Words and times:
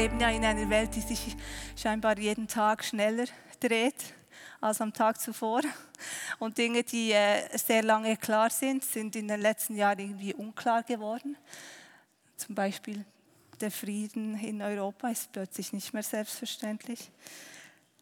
Leben 0.00 0.18
ja 0.18 0.30
in 0.30 0.42
einer 0.42 0.70
Welt, 0.70 0.96
die 0.96 1.02
sich 1.02 1.36
scheinbar 1.76 2.18
jeden 2.18 2.48
Tag 2.48 2.82
schneller 2.82 3.26
dreht 3.60 4.14
als 4.58 4.80
am 4.80 4.94
Tag 4.94 5.20
zuvor. 5.20 5.60
Und 6.38 6.56
Dinge, 6.56 6.82
die 6.82 7.12
äh, 7.12 7.46
sehr 7.58 7.82
lange 7.82 8.16
klar 8.16 8.48
sind, 8.48 8.82
sind 8.82 9.14
in 9.14 9.28
den 9.28 9.42
letzten 9.42 9.76
Jahren 9.76 9.98
irgendwie 9.98 10.32
unklar 10.32 10.84
geworden. 10.84 11.36
Zum 12.34 12.54
Beispiel 12.54 13.04
der 13.60 13.70
Frieden 13.70 14.38
in 14.40 14.62
Europa 14.62 15.10
ist 15.10 15.32
plötzlich 15.32 15.70
nicht 15.74 15.92
mehr 15.92 16.02
selbstverständlich. 16.02 17.10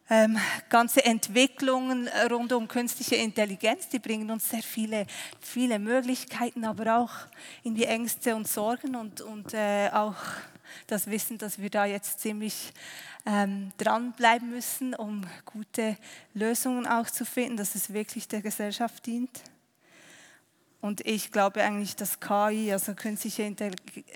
Ähm, 0.09 0.37
ganze 0.69 1.03
Entwicklungen 1.03 2.07
rund 2.31 2.53
um 2.53 2.69
künstliche 2.69 3.17
Intelligenz, 3.17 3.89
die 3.89 3.99
bringen 3.99 4.31
uns 4.31 4.49
sehr 4.49 4.63
viele, 4.63 5.05
viele 5.41 5.79
Möglichkeiten, 5.79 6.63
aber 6.63 6.97
auch 6.97 7.11
in 7.63 7.75
die 7.75 7.83
Ängste 7.83 8.37
und 8.37 8.47
Sorgen 8.47 8.95
und, 8.95 9.19
und 9.19 9.53
äh, 9.53 9.89
auch 9.91 10.15
das 10.87 11.07
Wissen, 11.07 11.37
dass 11.37 11.59
wir 11.59 11.69
da 11.69 11.85
jetzt 11.85 12.19
ziemlich 12.19 12.73
ähm, 13.25 13.71
dranbleiben 13.77 14.49
müssen, 14.49 14.95
um 14.95 15.25
gute 15.45 15.97
Lösungen 16.33 16.87
auch 16.87 17.09
zu 17.09 17.25
finden, 17.25 17.57
dass 17.57 17.75
es 17.75 17.93
wirklich 17.93 18.27
der 18.27 18.41
Gesellschaft 18.41 19.05
dient. 19.05 19.41
Und 20.81 21.05
ich 21.05 21.31
glaube 21.31 21.61
eigentlich, 21.61 21.95
dass 21.95 22.19
KI, 22.19 22.71
also 22.71 22.93
künstliche 22.93 23.43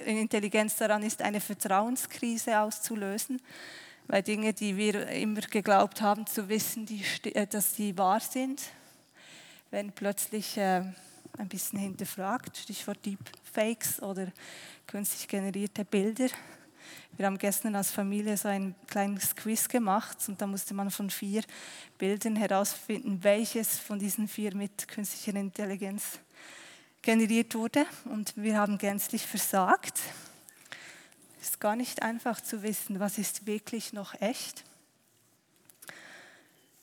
Intelligenz, 0.06 0.78
daran 0.78 1.04
ist, 1.04 1.22
eine 1.22 1.42
Vertrauenskrise 1.42 2.60
auszulösen 2.60 3.42
weil 4.08 4.24
Dinge, 4.24 4.54
die 4.54 4.78
wir 4.78 5.08
immer 5.08 5.42
geglaubt 5.42 6.02
haben 6.02 6.28
zu 6.28 6.50
wissen, 6.50 6.86
die, 6.86 7.04
äh, 7.34 7.48
dass 7.48 7.74
die 7.74 7.98
wahr 7.98 8.20
sind, 8.20 8.62
werden 9.72 9.92
plötzlich 9.94 10.58
äh, 10.58 10.84
ein 11.38 11.50
bisschen 11.50 11.80
hinterfragt. 11.80 12.58
Stichwort 12.58 13.06
Deepfakes 13.06 14.02
oder 14.02 14.32
künstlich 14.88 15.28
generierte 15.28 15.86
Bilder. 15.86 16.28
Wir 17.16 17.28
haben 17.28 17.38
gestern 17.38 17.76
als 17.76 17.92
Familie 17.92 18.36
so 18.38 18.48
ein 18.48 18.76
kleines 18.88 19.36
Quiz 19.36 19.68
gemacht 19.68 20.18
und 20.28 20.42
da 20.42 20.48
musste 20.48 20.74
man 20.74 20.90
von 20.90 21.10
vier 21.10 21.44
Bildern 21.98 22.36
herausfinden, 22.36 23.20
welches 23.24 23.80
von 23.80 24.00
diesen 24.00 24.28
vier 24.28 24.56
mit 24.56 24.88
künstlicher 24.88 25.38
Intelligenz 25.38 26.20
generiert 27.02 27.54
wurde. 27.54 27.86
Und 28.06 28.34
wir 28.36 28.58
haben 28.58 28.78
gänzlich 28.78 29.28
versagt. 29.28 30.00
Es 31.40 31.50
ist 31.50 31.60
gar 31.60 31.76
nicht 31.76 32.02
einfach 32.02 32.42
zu 32.42 32.64
wissen, 32.64 33.00
was 33.00 33.18
ist 33.18 33.46
wirklich 33.46 33.94
noch 33.94 34.20
echt. 34.20 34.64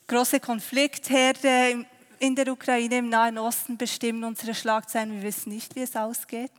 Große 0.07 0.39
Konfliktherde 0.39 1.87
in 2.21 2.37
der 2.37 2.53
Ukraine, 2.53 2.99
im 2.99 3.09
Nahen 3.09 3.37
Osten 3.39 3.77
bestimmen 3.77 4.23
unsere 4.23 4.55
Schlagzeilen. 4.55 5.15
Wir 5.15 5.23
wissen 5.25 5.53
nicht, 5.53 5.75
wie 5.75 5.81
es 5.81 5.97
ausgeht. 5.97 6.53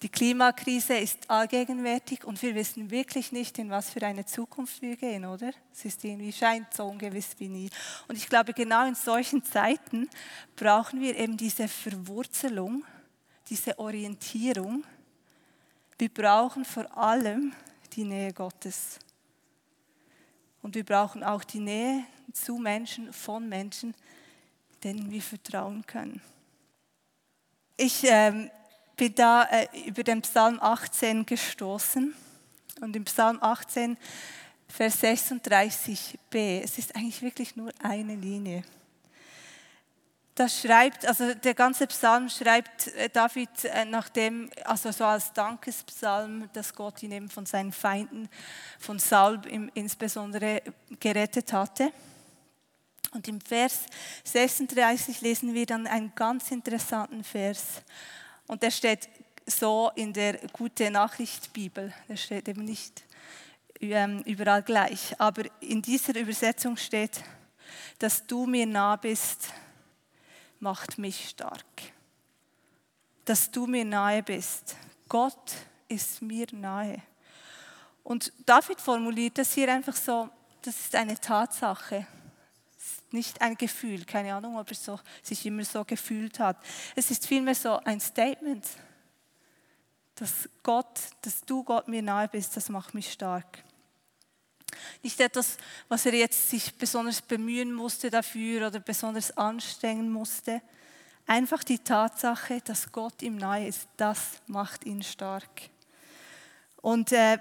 Die 0.00 0.08
Klimakrise 0.08 0.96
ist 0.96 1.28
allgegenwärtig 1.28 2.24
und 2.24 2.40
wir 2.40 2.54
wissen 2.54 2.90
wirklich 2.90 3.30
nicht, 3.32 3.58
in 3.58 3.68
was 3.68 3.90
für 3.90 4.00
eine 4.06 4.24
Zukunft 4.24 4.80
wir 4.80 4.96
gehen, 4.96 5.26
oder? 5.26 5.50
Es 5.72 5.84
ist 5.84 6.02
irgendwie 6.02 6.32
scheint 6.32 6.72
so 6.72 6.86
ungewiss 6.86 7.34
wie 7.38 7.48
nie. 7.48 7.68
Und 8.06 8.16
ich 8.16 8.28
glaube, 8.28 8.54
genau 8.54 8.86
in 8.86 8.94
solchen 8.94 9.44
Zeiten 9.44 10.08
brauchen 10.56 11.02
wir 11.02 11.18
eben 11.18 11.36
diese 11.36 11.68
Verwurzelung, 11.68 12.84
diese 13.50 13.78
Orientierung 13.78 14.84
wir 15.98 16.14
brauchen 16.14 16.64
vor 16.64 16.96
allem 16.96 17.52
die 17.94 18.04
Nähe 18.04 18.32
Gottes. 18.32 19.00
Und 20.62 20.76
wir 20.76 20.84
brauchen 20.84 21.24
auch 21.24 21.42
die 21.42 21.58
Nähe 21.58 22.04
zu 22.32 22.56
Menschen, 22.56 23.12
von 23.12 23.48
Menschen, 23.48 23.94
denen 24.84 25.10
wir 25.10 25.22
vertrauen 25.22 25.86
können. 25.86 26.20
Ich 27.76 28.04
ähm, 28.04 28.50
bin 28.96 29.14
da 29.14 29.44
äh, 29.44 29.68
über 29.86 30.02
den 30.02 30.22
Psalm 30.22 30.58
18 30.60 31.26
gestoßen. 31.26 32.14
Und 32.80 32.96
im 32.96 33.04
Psalm 33.04 33.38
18, 33.40 33.96
Vers 34.68 35.02
36b, 35.02 36.62
es 36.62 36.78
ist 36.78 36.94
eigentlich 36.94 37.22
wirklich 37.22 37.56
nur 37.56 37.72
eine 37.82 38.14
Linie 38.14 38.62
das 40.38 40.60
schreibt, 40.60 41.04
also 41.06 41.34
der 41.34 41.54
ganze 41.54 41.86
Psalm 41.88 42.28
schreibt 42.28 42.88
äh, 42.88 43.08
David 43.10 43.64
äh, 43.64 43.84
nachdem, 43.84 44.48
also 44.64 44.92
so 44.92 45.04
als 45.04 45.32
Dankespsalm, 45.32 46.48
dass 46.52 46.74
Gott 46.74 47.02
ihn 47.02 47.12
eben 47.12 47.28
von 47.28 47.44
seinen 47.44 47.72
Feinden, 47.72 48.28
von 48.78 48.98
Saul 48.98 49.40
insbesondere 49.74 50.62
gerettet 51.00 51.52
hatte. 51.52 51.92
Und 53.12 53.26
im 53.28 53.40
Vers 53.40 53.86
36 54.24 55.20
lesen 55.20 55.54
wir 55.54 55.66
dann 55.66 55.86
einen 55.86 56.14
ganz 56.14 56.50
interessanten 56.50 57.24
Vers. 57.24 57.82
Und 58.46 58.62
der 58.62 58.70
steht 58.70 59.08
so 59.46 59.90
in 59.94 60.12
der 60.12 60.38
Gute 60.52 60.90
Nachricht 60.90 61.52
Bibel. 61.52 61.92
Der 62.08 62.16
steht 62.16 62.48
eben 62.48 62.64
nicht 62.64 63.02
ähm, 63.80 64.22
überall 64.26 64.62
gleich. 64.62 65.18
Aber 65.18 65.42
in 65.60 65.80
dieser 65.80 66.16
Übersetzung 66.16 66.76
steht, 66.76 67.22
dass 67.98 68.26
du 68.26 68.46
mir 68.46 68.66
nah 68.66 68.96
bist 68.96 69.52
macht 70.60 70.98
mich 70.98 71.28
stark. 71.30 71.64
Dass 73.24 73.50
du 73.50 73.66
mir 73.66 73.84
nahe 73.84 74.22
bist. 74.22 74.76
Gott 75.08 75.54
ist 75.88 76.22
mir 76.22 76.46
nahe. 76.52 77.02
Und 78.02 78.32
David 78.46 78.80
formuliert 78.80 79.38
das 79.38 79.52
hier 79.52 79.72
einfach 79.72 79.96
so, 79.96 80.28
das 80.62 80.78
ist 80.80 80.94
eine 80.94 81.18
Tatsache. 81.18 82.06
Es 83.08 83.12
nicht 83.12 83.40
ein 83.40 83.56
Gefühl, 83.56 84.04
keine 84.04 84.34
Ahnung, 84.34 84.58
ob 84.58 84.68
er 84.68 84.76
so, 84.76 85.00
sich 85.22 85.44
immer 85.46 85.64
so 85.64 85.84
gefühlt 85.84 86.38
hat. 86.38 86.62
Es 86.94 87.10
ist 87.10 87.26
vielmehr 87.26 87.54
so 87.54 87.78
ein 87.78 88.00
Statement, 88.00 88.66
dass 90.16 90.48
Gott, 90.62 91.00
dass 91.22 91.42
du 91.42 91.64
Gott 91.64 91.88
mir 91.88 92.02
nahe 92.02 92.28
bist, 92.28 92.56
das 92.56 92.68
macht 92.68 92.94
mich 92.94 93.12
stark. 93.12 93.64
Nicht 95.02 95.20
etwas, 95.20 95.56
was 95.88 96.04
er 96.06 96.14
jetzt 96.14 96.50
sich 96.50 96.74
besonders 96.74 97.22
bemühen 97.22 97.72
musste 97.72 98.10
dafür 98.10 98.66
oder 98.66 98.80
besonders 98.80 99.36
anstrengen 99.36 100.10
musste. 100.10 100.60
Einfach 101.26 101.64
die 101.64 101.78
Tatsache, 101.78 102.60
dass 102.62 102.92
Gott 102.92 103.22
ihm 103.22 103.36
nahe 103.36 103.68
ist, 103.68 103.88
das 103.96 104.42
macht 104.46 104.84
ihn 104.84 105.02
stark. 105.02 105.70
Und 106.80 107.12
äh, 107.12 107.38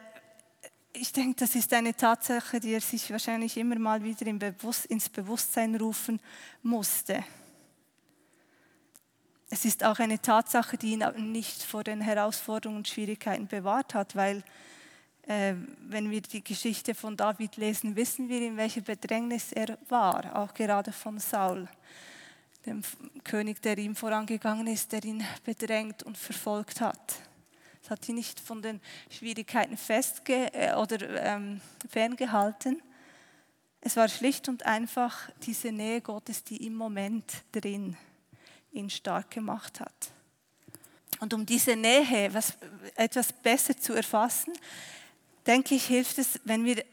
ich 0.99 1.13
denke, 1.13 1.35
das 1.39 1.55
ist 1.55 1.73
eine 1.73 1.95
Tatsache, 1.95 2.59
die 2.59 2.73
er 2.73 2.81
sich 2.81 3.09
wahrscheinlich 3.11 3.57
immer 3.57 3.77
mal 3.77 4.03
wieder 4.03 4.27
ins 4.27 5.09
Bewusstsein 5.09 5.75
rufen 5.75 6.19
musste. 6.63 7.23
Es 9.49 9.63
ist 9.63 9.83
auch 9.83 9.99
eine 9.99 10.21
Tatsache, 10.21 10.77
die 10.77 10.93
ihn 10.93 11.31
nicht 11.31 11.63
vor 11.63 11.83
den 11.83 12.01
Herausforderungen 12.01 12.79
und 12.79 12.87
Schwierigkeiten 12.87 13.47
bewahrt 13.47 13.93
hat, 13.93 14.15
weil 14.15 14.43
äh, 15.23 15.53
wenn 15.87 16.11
wir 16.11 16.21
die 16.21 16.43
Geschichte 16.43 16.93
von 16.95 17.15
David 17.15 17.55
lesen, 17.55 17.95
wissen 17.95 18.27
wir, 18.27 18.41
in 18.41 18.57
welcher 18.57 18.81
Bedrängnis 18.81 19.53
er 19.53 19.77
war, 19.87 20.35
auch 20.35 20.53
gerade 20.53 20.91
von 20.91 21.19
Saul, 21.19 21.67
dem 22.65 22.81
König, 23.23 23.61
der 23.61 23.77
ihm 23.77 23.95
vorangegangen 23.95 24.67
ist, 24.67 24.91
der 24.91 25.03
ihn 25.05 25.23
bedrängt 25.45 26.03
und 26.03 26.17
verfolgt 26.17 26.81
hat. 26.81 27.26
Es 27.87 27.91
hat 27.91 28.09
ihn 28.09 28.15
nicht 28.15 28.41
von 28.41 28.61
den 28.61 28.81
Schwierigkeiten 29.09 29.77
festge 29.77 30.53
äh, 30.53 30.75
oder 30.75 31.23
ähm, 31.23 31.61
ferngehalten. 31.89 32.81
Es 33.79 33.95
war 33.95 34.09
schlicht 34.09 34.49
und 34.49 34.65
einfach 34.65 35.29
diese 35.43 35.71
Nähe 35.71 36.01
Gottes, 36.01 36.43
die 36.43 36.67
im 36.67 36.75
Moment 36.75 37.23
drin 37.53 37.95
ihn 38.73 38.89
stark 38.89 39.31
gemacht 39.31 39.79
hat. 39.79 40.11
Und 41.21 41.33
um 41.33 41.45
diese 41.45 41.77
Nähe 41.77 42.33
was, 42.33 42.57
etwas 42.95 43.31
besser 43.31 43.77
zu 43.77 43.93
erfassen, 43.93 44.51
denke 45.45 45.75
ich, 45.75 45.85
hilft 45.85 46.17
es, 46.17 46.41
wenn 46.43 46.65
wir 46.65 46.83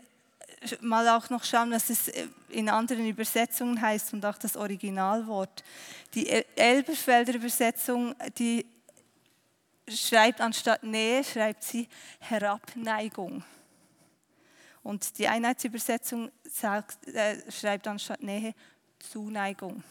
mal 0.81 1.09
auch 1.09 1.29
noch 1.29 1.43
schauen, 1.43 1.73
was 1.73 1.91
es 1.91 2.09
in 2.51 2.69
anderen 2.69 3.09
Übersetzungen 3.09 3.81
heißt 3.81 4.13
und 4.13 4.25
auch 4.25 4.39
das 4.39 4.57
Originalwort. 4.57 5.65
Die 6.15 6.31
Elberfelder 6.31 7.35
Übersetzung, 7.35 8.15
die 8.39 8.65
schreibt 9.89 10.41
anstatt 10.41 10.83
Nähe, 10.83 11.25
schreibt 11.25 11.63
sie 11.63 11.89
Herabneigung. 12.21 13.45
Und 14.83 15.19
die 15.19 15.29
Einheitsübersetzung 15.29 16.31
sagt, 16.45 17.09
äh, 17.09 17.51
schreibt 17.51 17.87
anstatt 17.89 18.23
Nähe 18.23 18.55
Zuneigung. 18.99 19.83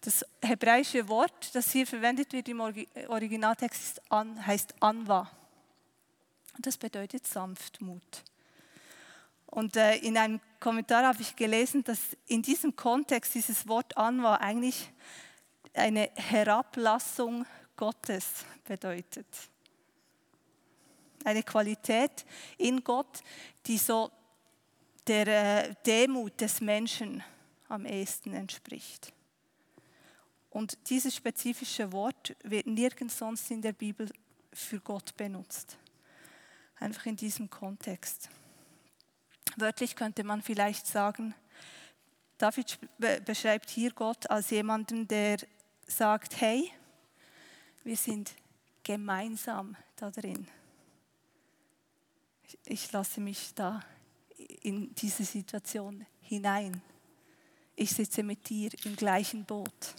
Das 0.00 0.24
hebräische 0.42 1.08
Wort, 1.08 1.54
das 1.54 1.72
hier 1.72 1.86
verwendet 1.86 2.32
wird 2.34 2.48
im 2.48 2.60
Originaltext, 2.60 4.02
an, 4.12 4.46
heißt 4.46 4.74
Anwa. 4.80 5.30
Das 6.58 6.76
bedeutet 6.76 7.26
Sanftmut. 7.26 8.22
Und 9.46 9.76
äh, 9.76 9.96
in 9.96 10.18
einem 10.18 10.40
Kommentar 10.60 11.04
habe 11.04 11.22
ich 11.22 11.36
gelesen, 11.36 11.84
dass 11.84 12.00
in 12.26 12.42
diesem 12.42 12.76
Kontext 12.76 13.34
dieses 13.34 13.66
Wort 13.66 13.96
Anwa 13.96 14.36
eigentlich 14.36 14.90
eine 15.72 16.10
Herablassung 16.16 17.46
Gottes 17.76 18.44
bedeutet. 18.64 19.26
Eine 21.24 21.42
Qualität 21.42 22.24
in 22.58 22.84
Gott, 22.84 23.22
die 23.66 23.78
so 23.78 24.10
der 25.06 25.26
äh, 25.68 25.74
Demut 25.86 26.40
des 26.40 26.60
Menschen 26.60 27.22
am 27.68 27.86
ehesten 27.86 28.34
entspricht. 28.34 29.12
Und 30.50 30.78
dieses 30.88 31.16
spezifische 31.16 31.90
Wort 31.92 32.36
wird 32.44 32.66
nirgends 32.66 33.18
sonst 33.18 33.50
in 33.50 33.60
der 33.60 33.72
Bibel 33.72 34.08
für 34.52 34.80
Gott 34.80 35.16
benutzt. 35.16 35.76
Einfach 36.76 37.06
in 37.06 37.16
diesem 37.16 37.50
Kontext. 37.50 38.28
Wörtlich 39.56 39.96
könnte 39.96 40.24
man 40.24 40.42
vielleicht 40.42 40.86
sagen, 40.86 41.34
David 42.38 42.78
beschreibt 43.24 43.70
hier 43.70 43.92
Gott 43.92 44.28
als 44.30 44.50
jemanden, 44.50 45.06
der 45.06 45.38
sagt, 45.86 46.40
hey, 46.40 46.70
wir 47.84 47.96
sind 47.96 48.32
gemeinsam 48.82 49.76
da 49.96 50.10
drin. 50.10 50.46
Ich 52.66 52.90
lasse 52.92 53.20
mich 53.20 53.54
da 53.54 53.82
in 54.62 54.94
diese 54.94 55.24
Situation 55.24 56.04
hinein. 56.20 56.82
Ich 57.76 57.90
sitze 57.90 58.22
mit 58.22 58.48
dir 58.48 58.70
im 58.84 58.96
gleichen 58.96 59.44
Boot. 59.44 59.94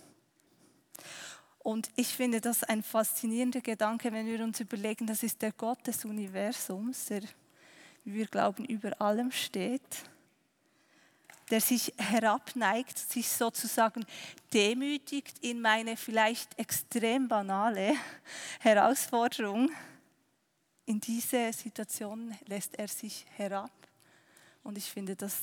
Und 1.60 1.90
ich 1.96 2.08
finde 2.08 2.42
das 2.42 2.64
ein 2.64 2.84
faszinierender 2.84 3.62
Gedanke, 3.62 4.12
wenn 4.12 4.28
wir 4.28 4.44
uns 4.44 4.60
überlegen, 4.60 5.08
das 5.08 5.24
ist 5.24 5.42
der 5.42 5.52
Gott 5.52 5.86
des 5.88 6.06
Universums, 6.06 7.06
der 7.06 7.24
wie 8.04 8.14
wir 8.14 8.28
glauben, 8.28 8.66
über 8.66 9.02
allem 9.02 9.32
steht, 9.32 9.82
der 11.52 11.62
sich 11.62 11.94
herabneigt, 11.98 12.98
sich 12.98 13.30
sozusagen 13.30 14.06
demütigt 14.54 15.40
in 15.40 15.62
meine 15.62 15.96
vielleicht 15.96 16.58
extrem 16.58 17.28
banale 17.28 17.96
Herausforderung. 18.60 19.70
In 20.86 21.00
diese 21.00 21.54
Situation 21.54 22.36
lässt 22.48 22.78
er 22.78 22.88
sich 22.88 23.26
herab. 23.36 23.72
Und 24.64 24.78
ich 24.78 24.90
finde 24.90 25.16
das 25.16 25.42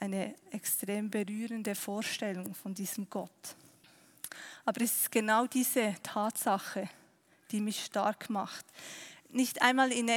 eine 0.00 0.34
extrem 0.50 1.10
berührende 1.10 1.74
Vorstellung 1.74 2.54
von 2.54 2.74
diesem 2.74 3.08
Gott. 3.08 3.56
Aber 4.64 4.80
es 4.82 5.02
ist 5.02 5.12
genau 5.12 5.46
diese 5.46 5.94
Tatsache, 6.02 6.88
die 7.52 7.60
mich 7.60 7.84
stark 7.84 8.28
macht 8.28 8.66
nicht 9.36 9.62
einmal 9.62 9.92
in, 9.92 10.08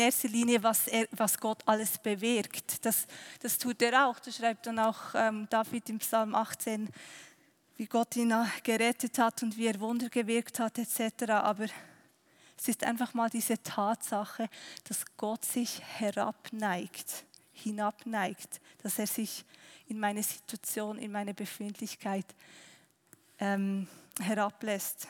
erster 0.00 0.28
Linie, 0.28 0.62
was, 0.62 0.88
er, 0.88 1.06
was 1.10 1.38
Gott 1.38 1.62
alles 1.66 1.98
bewirkt. 1.98 2.84
Das, 2.84 3.06
das 3.40 3.58
tut 3.58 3.82
er 3.82 4.06
auch. 4.06 4.18
Das 4.20 4.36
schreibt 4.36 4.66
dann 4.66 4.78
auch 4.78 5.14
ähm, 5.14 5.46
David 5.50 5.90
im 5.90 5.98
Psalm 5.98 6.34
18, 6.34 6.88
wie 7.76 7.86
Gott 7.86 8.16
ihn 8.16 8.32
gerettet 8.62 9.18
hat 9.18 9.42
und 9.42 9.56
wie 9.56 9.66
er 9.66 9.80
Wunder 9.80 10.08
gewirkt 10.08 10.60
hat 10.60 10.78
etc. 10.78 11.30
Aber 11.30 11.66
es 12.56 12.68
ist 12.68 12.84
einfach 12.84 13.12
mal 13.12 13.28
diese 13.28 13.60
Tatsache, 13.62 14.48
dass 14.84 15.04
Gott 15.16 15.44
sich 15.44 15.82
herabneigt, 15.98 17.24
hinabneigt, 17.52 18.60
dass 18.82 18.98
er 18.98 19.06
sich 19.08 19.44
in 19.88 19.98
meine 19.98 20.22
Situation, 20.22 20.98
in 20.98 21.10
meine 21.10 21.34
Befindlichkeit 21.34 22.26
ähm, 23.40 23.88
herablässt. 24.20 25.08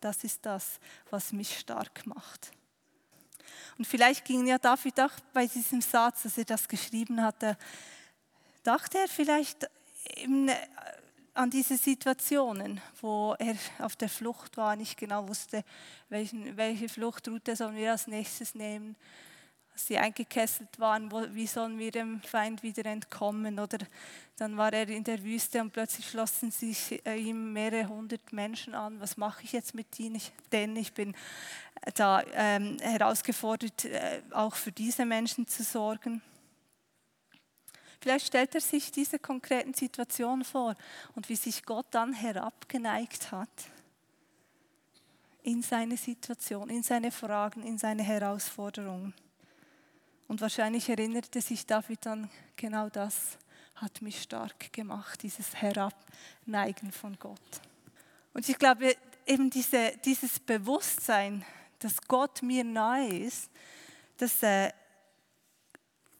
Das 0.00 0.24
ist 0.24 0.44
das, 0.46 0.80
was 1.10 1.32
mich 1.32 1.58
stark 1.58 2.06
macht. 2.06 2.52
Und 3.78 3.86
vielleicht 3.86 4.24
ging 4.24 4.46
ja 4.46 4.58
David 4.58 5.00
auch 5.00 5.12
bei 5.32 5.46
diesem 5.46 5.80
Satz, 5.80 6.22
dass 6.22 6.38
er 6.38 6.44
das 6.44 6.68
geschrieben 6.68 7.22
hatte, 7.22 7.56
dachte 8.62 8.98
er 8.98 9.08
vielleicht 9.08 9.68
an 11.34 11.50
diese 11.50 11.76
Situationen, 11.76 12.80
wo 13.00 13.34
er 13.38 13.56
auf 13.78 13.96
der 13.96 14.08
Flucht 14.08 14.56
war, 14.56 14.76
nicht 14.76 14.96
genau 14.96 15.28
wusste, 15.28 15.64
welchen, 16.08 16.56
welche 16.56 16.88
Fluchtroute 16.88 17.56
sollen 17.56 17.76
wir 17.76 17.92
als 17.92 18.06
nächstes 18.06 18.54
nehmen 18.54 18.96
sie 19.74 19.98
eingekesselt 19.98 20.78
waren, 20.78 21.10
wo, 21.10 21.24
wie 21.30 21.46
sollen 21.46 21.78
wir 21.78 21.90
dem 21.90 22.20
Feind 22.22 22.62
wieder 22.62 22.86
entkommen? 22.86 23.58
Oder 23.58 23.78
dann 24.36 24.56
war 24.56 24.72
er 24.72 24.88
in 24.88 25.04
der 25.04 25.22
Wüste 25.22 25.60
und 25.60 25.72
plötzlich 25.72 26.08
schlossen 26.08 26.50
sich 26.50 27.04
äh, 27.06 27.16
ihm 27.16 27.52
mehrere 27.52 27.88
hundert 27.88 28.32
Menschen 28.32 28.74
an. 28.74 29.00
Was 29.00 29.16
mache 29.16 29.44
ich 29.44 29.52
jetzt 29.52 29.74
mit 29.74 29.98
ihnen? 29.98 30.20
Denn 30.52 30.76
ich 30.76 30.92
bin 30.92 31.14
äh, 31.82 31.92
da 31.92 32.22
ähm, 32.34 32.76
herausgefordert, 32.80 33.84
äh, 33.84 34.22
auch 34.32 34.54
für 34.54 34.72
diese 34.72 35.04
Menschen 35.04 35.46
zu 35.46 35.62
sorgen. 35.62 36.22
Vielleicht 38.00 38.26
stellt 38.26 38.54
er 38.54 38.60
sich 38.60 38.92
diese 38.92 39.18
konkreten 39.18 39.72
Situationen 39.72 40.44
vor 40.44 40.74
und 41.14 41.28
wie 41.28 41.36
sich 41.36 41.64
Gott 41.64 41.86
dann 41.90 42.12
herabgeneigt 42.12 43.32
hat 43.32 43.48
in 45.42 45.62
seine 45.62 45.96
Situation, 45.96 46.68
in 46.70 46.82
seine 46.82 47.10
Fragen, 47.10 47.62
in 47.62 47.78
seine 47.78 48.02
Herausforderungen. 48.02 49.14
Und 50.26 50.40
wahrscheinlich 50.40 50.88
erinnerte 50.88 51.40
sich 51.40 51.66
David 51.66 52.06
an 52.06 52.30
genau 52.56 52.88
das, 52.88 53.38
hat 53.76 54.02
mich 54.02 54.22
stark 54.22 54.72
gemacht, 54.72 55.22
dieses 55.22 55.54
Herabneigen 55.56 56.92
von 56.92 57.18
Gott. 57.18 57.40
Und 58.32 58.48
ich 58.48 58.58
glaube, 58.58 58.96
eben 59.26 59.50
diese, 59.50 59.92
dieses 60.04 60.38
Bewusstsein, 60.40 61.44
dass 61.78 62.00
Gott 62.08 62.42
mir 62.42 62.64
nahe 62.64 63.08
ist, 63.08 63.50
das 64.16 64.42
äh, 64.42 64.70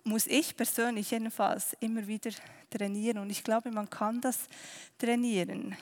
muss 0.05 0.27
ich 0.27 0.57
persönlich 0.57 1.11
jedenfalls 1.11 1.75
immer 1.81 2.07
wieder 2.07 2.31
trainieren. 2.71 3.19
Und 3.19 3.31
ich 3.31 3.43
glaube, 3.43 3.71
man 3.71 3.89
kann 3.89 4.21
das 4.21 4.49
trainieren. 4.99 5.77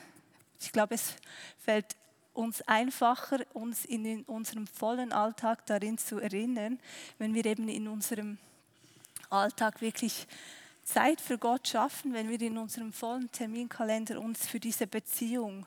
Ich 0.59 0.71
glaube, 0.71 0.95
es 0.95 1.15
fällt 1.57 1.95
uns 2.33 2.61
einfacher, 2.63 3.39
uns 3.53 3.85
in 3.85 4.23
unserem 4.23 4.67
vollen 4.67 5.11
Alltag 5.11 5.65
darin 5.65 5.97
zu 5.97 6.19
erinnern, 6.19 6.79
wenn 7.17 7.33
wir 7.33 7.45
eben 7.45 7.69
in 7.69 7.87
unserem 7.87 8.37
Alltag 9.29 9.81
wirklich 9.81 10.27
Zeit 10.83 11.21
für 11.21 11.37
Gott 11.37 11.67
schaffen, 11.67 12.13
wenn 12.13 12.29
wir 12.29 12.41
in 12.41 12.57
unserem 12.57 12.91
vollen 12.91 13.31
Terminkalender 13.31 14.19
uns 14.19 14.47
für 14.47 14.59
diese 14.59 14.87
Beziehung 14.87 15.65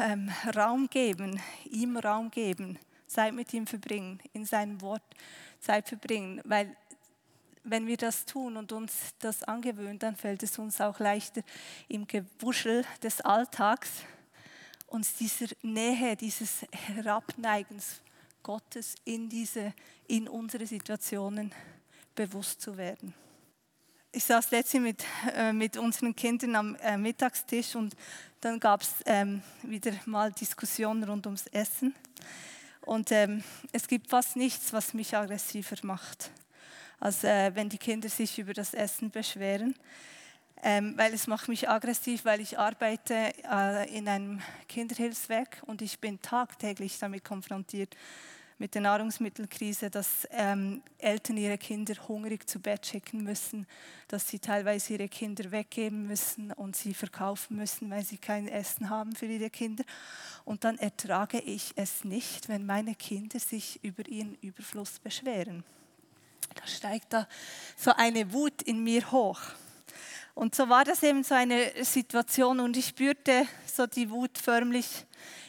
ähm, 0.00 0.30
Raum 0.56 0.88
geben, 0.88 1.40
ihm 1.70 1.96
Raum 1.96 2.30
geben, 2.30 2.78
Zeit 3.06 3.34
mit 3.34 3.52
ihm 3.52 3.66
verbringen, 3.66 4.20
in 4.32 4.46
seinem 4.46 4.80
Wort 4.80 5.02
Zeit 5.60 5.88
verbringen, 5.88 6.40
weil 6.44 6.74
wenn 7.64 7.86
wir 7.86 7.96
das 7.96 8.26
tun 8.26 8.56
und 8.56 8.72
uns 8.72 9.14
das 9.18 9.42
angewöhnen, 9.42 9.98
dann 9.98 10.16
fällt 10.16 10.42
es 10.42 10.58
uns 10.58 10.80
auch 10.80 10.98
leichter 10.98 11.42
im 11.88 12.06
Gewuschel 12.06 12.84
des 13.02 13.22
Alltags 13.22 14.04
uns 14.94 15.14
dieser 15.14 15.46
Nähe, 15.62 16.14
dieses 16.14 16.64
Herabneigens 16.70 18.00
Gottes 18.44 18.94
in, 19.04 19.28
diese, 19.28 19.74
in 20.06 20.28
unsere 20.28 20.66
Situationen 20.66 21.52
bewusst 22.14 22.60
zu 22.60 22.76
werden. 22.76 23.12
Ich 24.12 24.24
saß 24.24 24.52
letztens 24.52 24.82
mit, 24.84 25.04
äh, 25.34 25.52
mit 25.52 25.76
unseren 25.76 26.14
Kindern 26.14 26.54
am 26.54 26.76
äh, 26.76 26.96
Mittagstisch 26.96 27.74
und 27.74 27.96
dann 28.40 28.60
gab 28.60 28.82
es 28.82 28.92
ähm, 29.06 29.42
wieder 29.62 29.92
mal 30.06 30.30
Diskussionen 30.30 31.02
rund 31.02 31.26
ums 31.26 31.48
Essen. 31.48 31.92
Und 32.82 33.10
ähm, 33.10 33.42
es 33.72 33.88
gibt 33.88 34.08
fast 34.08 34.36
nichts, 34.36 34.72
was 34.72 34.94
mich 34.94 35.16
aggressiver 35.16 35.76
macht, 35.82 36.30
als 37.00 37.24
äh, 37.24 37.52
wenn 37.56 37.68
die 37.68 37.78
Kinder 37.78 38.08
sich 38.08 38.38
über 38.38 38.52
das 38.52 38.74
Essen 38.74 39.10
beschweren 39.10 39.74
ähm, 40.62 40.94
weil 40.96 41.12
es 41.12 41.26
macht 41.26 41.48
mich 41.48 41.68
aggressiv, 41.68 42.24
weil 42.24 42.40
ich 42.40 42.58
arbeite 42.58 43.32
äh, 43.50 43.96
in 43.96 44.08
einem 44.08 44.40
Kinderhilfswerk 44.68 45.62
und 45.66 45.82
ich 45.82 45.98
bin 46.00 46.20
tagtäglich 46.22 46.98
damit 46.98 47.24
konfrontiert 47.24 47.94
mit 48.58 48.74
der 48.74 48.82
Nahrungsmittelkrise, 48.82 49.90
dass 49.90 50.28
ähm, 50.30 50.82
Eltern 50.98 51.36
ihre 51.36 51.58
Kinder 51.58 51.94
hungrig 52.08 52.48
zu 52.48 52.60
Bett 52.60 52.86
schicken 52.86 53.24
müssen, 53.24 53.66
dass 54.08 54.28
sie 54.28 54.38
teilweise 54.38 54.94
ihre 54.94 55.08
Kinder 55.08 55.50
weggeben 55.50 56.06
müssen 56.06 56.52
und 56.52 56.76
sie 56.76 56.94
verkaufen 56.94 57.56
müssen, 57.56 57.90
weil 57.90 58.04
sie 58.04 58.18
kein 58.18 58.48
Essen 58.48 58.90
haben 58.90 59.14
für 59.14 59.26
ihre 59.26 59.50
Kinder. 59.50 59.84
Und 60.44 60.64
dann 60.64 60.78
ertrage 60.78 61.40
ich 61.40 61.72
es 61.76 62.04
nicht, 62.04 62.48
wenn 62.48 62.64
meine 62.64 62.94
Kinder 62.94 63.38
sich 63.38 63.82
über 63.82 64.06
ihren 64.08 64.36
Überfluss 64.36 65.00
beschweren. 65.00 65.64
Da 66.54 66.66
steigt 66.66 67.12
da 67.12 67.26
so 67.76 67.92
eine 67.92 68.32
Wut 68.32 68.62
in 68.62 68.84
mir 68.84 69.10
hoch. 69.10 69.40
Und 70.34 70.54
so 70.54 70.68
war 70.68 70.84
das 70.84 71.02
eben 71.02 71.22
so 71.22 71.34
eine 71.34 71.72
Situation 71.84 72.60
und 72.60 72.76
ich 72.76 72.88
spürte 72.88 73.46
so 73.66 73.86
die 73.86 74.10
Wut 74.10 74.36
förmlich 74.36 75.06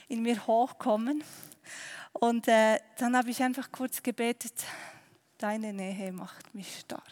in 0.08 0.22
mir 0.22 0.46
hochkommen. 0.46 1.24
Und 2.13 2.48
äh, 2.48 2.80
dann 2.98 3.18
habe 3.18 3.30
ich 3.32 3.42
einfach 3.42 3.72
kurz 3.72 4.01
gebetet, 4.04 4.54
deine 5.38 5.74
Nähe 5.74 6.12
macht 6.12 6.54
mich 6.54 6.80
stark. 6.80 7.04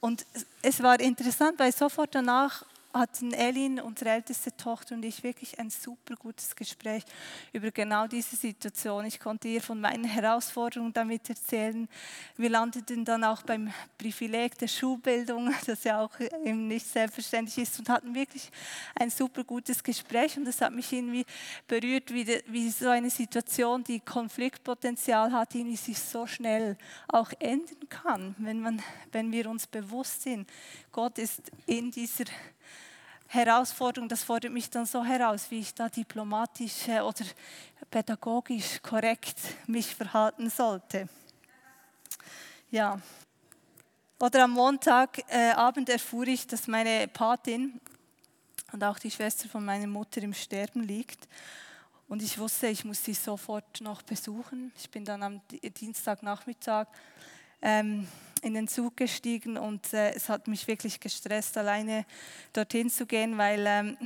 Und 0.00 0.26
es 0.62 0.82
war 0.82 1.00
interessant, 1.00 1.58
weil 1.58 1.72
sofort 1.72 2.14
danach 2.14 2.64
hatten 2.98 3.32
Elin, 3.32 3.80
unsere 3.80 4.10
älteste 4.10 4.54
Tochter 4.56 4.94
und 4.94 5.04
ich 5.04 5.22
wirklich 5.22 5.58
ein 5.58 5.70
super 5.70 6.16
gutes 6.16 6.54
Gespräch 6.54 7.04
über 7.52 7.70
genau 7.70 8.06
diese 8.06 8.36
Situation. 8.36 9.04
Ich 9.06 9.18
konnte 9.18 9.48
ihr 9.48 9.62
von 9.62 9.80
meinen 9.80 10.04
Herausforderungen 10.04 10.92
damit 10.92 11.28
erzählen. 11.30 11.88
Wir 12.36 12.50
landeten 12.50 13.04
dann 13.04 13.24
auch 13.24 13.42
beim 13.42 13.72
Privileg 13.96 14.58
der 14.58 14.68
Schulbildung, 14.68 15.54
das 15.66 15.84
ja 15.84 16.00
auch 16.00 16.18
eben 16.44 16.68
nicht 16.68 16.86
selbstverständlich 16.86 17.58
ist 17.58 17.78
und 17.78 17.88
hatten 17.88 18.14
wirklich 18.14 18.50
ein 18.94 19.10
super 19.10 19.44
gutes 19.44 19.82
Gespräch 19.82 20.36
und 20.36 20.44
das 20.44 20.60
hat 20.60 20.72
mich 20.72 20.92
irgendwie 20.92 21.24
berührt, 21.66 22.12
wie, 22.12 22.24
de, 22.24 22.42
wie 22.46 22.68
so 22.70 22.88
eine 22.88 23.10
Situation, 23.10 23.84
die 23.84 24.00
Konfliktpotenzial 24.00 25.32
hat, 25.32 25.54
irgendwie 25.54 25.76
sich 25.76 25.98
so 25.98 26.26
schnell 26.26 26.76
auch 27.08 27.30
ändern 27.38 27.88
kann, 27.88 28.34
wenn, 28.38 28.60
man, 28.60 28.82
wenn 29.12 29.32
wir 29.32 29.48
uns 29.48 29.66
bewusst 29.66 30.22
sind, 30.22 30.48
Gott 30.92 31.18
ist 31.18 31.52
in 31.66 31.90
dieser 31.90 32.24
Herausforderung, 33.30 34.08
das 34.08 34.22
fordert 34.22 34.52
mich 34.52 34.70
dann 34.70 34.86
so 34.86 35.04
heraus, 35.04 35.50
wie 35.50 35.60
ich 35.60 35.74
da 35.74 35.90
diplomatisch 35.90 36.88
äh, 36.88 37.00
oder 37.00 37.24
pädagogisch 37.90 38.80
korrekt 38.82 39.36
mich 39.66 39.94
verhalten 39.94 40.48
sollte. 40.48 41.08
Ja. 42.70 43.00
Oder 44.18 44.44
am 44.44 44.52
Montagabend 44.52 45.88
äh, 45.88 45.92
erfuhr 45.92 46.26
ich, 46.26 46.46
dass 46.46 46.66
meine 46.66 47.06
Patin 47.06 47.78
und 48.72 48.82
auch 48.82 48.98
die 48.98 49.10
Schwester 49.10 49.46
von 49.48 49.64
meiner 49.64 49.86
Mutter 49.86 50.22
im 50.22 50.32
Sterben 50.32 50.82
liegt. 50.82 51.28
Und 52.08 52.22
ich 52.22 52.38
wusste, 52.38 52.68
ich 52.68 52.86
muss 52.86 53.04
sie 53.04 53.12
sofort 53.12 53.82
noch 53.82 54.00
besuchen. 54.00 54.72
Ich 54.78 54.90
bin 54.90 55.04
dann 55.04 55.22
am 55.22 55.40
Dienstagnachmittag 55.50 56.86
ähm, 57.62 58.06
in 58.42 58.54
den 58.54 58.68
Zug 58.68 58.96
gestiegen 58.96 59.56
und 59.56 59.92
äh, 59.92 60.12
es 60.12 60.28
hat 60.28 60.46
mich 60.48 60.66
wirklich 60.66 61.00
gestresst, 61.00 61.56
alleine 61.58 62.04
dorthin 62.52 62.90
zu 62.90 63.06
gehen, 63.06 63.36
weil 63.36 63.64
ähm, 63.66 63.96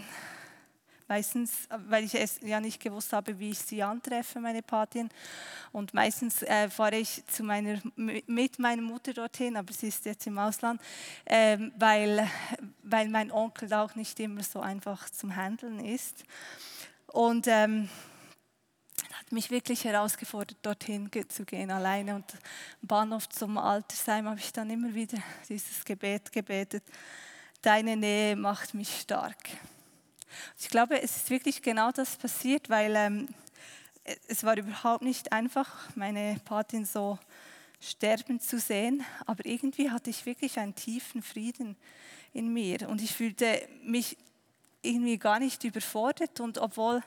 meistens, 1.12 1.68
weil 1.88 2.04
ich 2.04 2.14
es 2.14 2.40
ja 2.40 2.58
nicht 2.58 2.80
gewusst 2.80 3.12
habe, 3.12 3.38
wie 3.38 3.50
ich 3.50 3.58
sie 3.58 3.82
antreffe, 3.82 4.40
meine 4.40 4.62
Patin. 4.62 5.10
Und 5.70 5.92
meistens 5.92 6.42
äh, 6.42 6.70
fahre 6.70 6.96
ich 6.96 7.22
zu 7.26 7.42
meiner, 7.42 7.80
mit 7.96 8.58
meiner 8.58 8.80
Mutter 8.80 9.12
dorthin, 9.12 9.58
aber 9.58 9.72
sie 9.74 9.88
ist 9.88 10.06
jetzt 10.06 10.26
im 10.26 10.38
Ausland, 10.38 10.80
äh, 11.26 11.58
weil, 11.76 12.26
weil 12.82 13.08
mein 13.10 13.30
Onkel 13.30 13.72
auch 13.74 13.94
nicht 13.94 14.18
immer 14.20 14.42
so 14.42 14.60
einfach 14.60 15.10
zum 15.10 15.36
Handeln 15.36 15.84
ist. 15.84 16.24
Und 17.08 17.46
ähm, 17.46 17.90
hat 19.12 19.32
mich 19.32 19.50
wirklich 19.50 19.84
herausgefordert, 19.84 20.58
dorthin 20.62 21.10
zu 21.28 21.44
gehen 21.44 21.70
alleine. 21.70 22.14
Und 22.14 22.32
am 22.82 22.88
Bahnhof 22.88 23.28
zum 23.28 23.58
Altersheim 23.58 24.28
habe 24.28 24.40
ich 24.40 24.52
dann 24.52 24.70
immer 24.70 24.94
wieder 24.94 25.18
dieses 25.48 25.84
Gebet 25.84 26.32
gebetet. 26.32 26.82
Deine 27.60 27.96
Nähe 27.96 28.36
macht 28.36 28.74
mich 28.74 29.00
stark. 29.00 29.38
Ich 30.58 30.68
glaube, 30.68 31.00
es 31.00 31.16
ist 31.16 31.30
wirklich 31.30 31.62
genau 31.62 31.90
das 31.90 32.16
passiert, 32.16 32.70
weil 32.70 32.94
ähm, 32.96 33.28
es 34.28 34.44
war 34.44 34.56
überhaupt 34.56 35.02
nicht 35.02 35.32
einfach, 35.32 35.70
meine 35.94 36.40
Patin 36.44 36.84
so 36.84 37.18
sterben 37.80 38.40
zu 38.40 38.58
sehen, 38.58 39.04
aber 39.26 39.44
irgendwie 39.44 39.90
hatte 39.90 40.10
ich 40.10 40.24
wirklich 40.24 40.58
einen 40.58 40.74
tiefen 40.74 41.22
Frieden 41.22 41.76
in 42.32 42.52
mir 42.52 42.88
und 42.88 43.02
ich 43.02 43.12
fühlte 43.12 43.68
mich 43.82 44.16
irgendwie 44.82 45.18
gar 45.18 45.38
nicht 45.38 45.64
überfordert 45.64 46.40
und 46.40 46.58
obwohl 46.58 47.02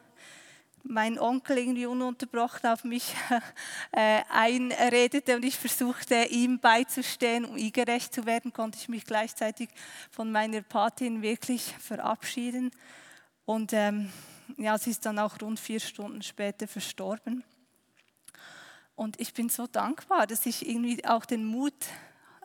mein 0.87 1.19
Onkel 1.19 1.57
irgendwie 1.57 1.85
ununterbrochen 1.87 2.69
auf 2.69 2.83
mich 2.83 3.15
äh, 3.91 4.21
einredete 4.29 5.35
und 5.35 5.43
ich 5.43 5.57
versuchte, 5.57 6.15
ihm 6.29 6.59
beizustehen, 6.59 7.45
um 7.45 7.57
ihm 7.57 7.71
gerecht 7.71 8.13
zu 8.13 8.25
werden, 8.25 8.53
konnte 8.53 8.77
ich 8.79 8.87
mich 8.87 9.03
gleichzeitig 9.05 9.69
von 10.11 10.31
meiner 10.31 10.61
Patin 10.61 11.21
wirklich 11.21 11.73
verabschieden. 11.79 12.71
Und 13.45 13.73
ähm, 13.73 14.11
ja, 14.57 14.77
sie 14.77 14.91
ist 14.91 15.05
dann 15.05 15.19
auch 15.19 15.41
rund 15.41 15.59
vier 15.59 15.79
Stunden 15.79 16.21
später 16.21 16.67
verstorben. 16.67 17.43
Und 18.95 19.19
ich 19.19 19.33
bin 19.33 19.49
so 19.49 19.67
dankbar, 19.67 20.27
dass 20.27 20.45
ich 20.45 20.67
irgendwie 20.67 21.03
auch 21.05 21.25
den 21.25 21.45
Mut 21.45 21.73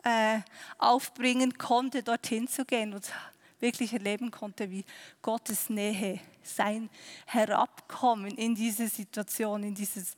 äh, 0.03 0.39
aufbringen 0.79 1.57
konnte, 1.57 2.03
dorthin 2.03 2.47
zu 2.47 2.65
gehen 2.65 2.93
und 2.93 3.11
wirklich 3.59 3.93
erleben 3.93 4.31
konnte, 4.31 4.69
wie 4.71 4.83
Gottes 5.21 5.69
Nähe, 5.69 6.19
sein 6.43 6.89
Herabkommen 7.25 8.35
in 8.37 8.55
diese 8.55 8.87
Situation, 8.87 9.63
in, 9.63 9.75
dieses, 9.75 10.15